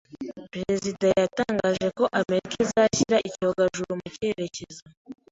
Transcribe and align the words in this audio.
Perezida 0.53 1.05
yatangaje 1.21 1.87
ko 1.97 2.03
Amerika 2.19 2.55
izashyira 2.65 3.17
icyogajuru 3.27 3.91
mu 3.99 4.07
cyerekezo. 4.15 4.81